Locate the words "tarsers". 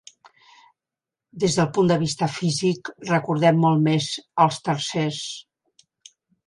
4.71-5.23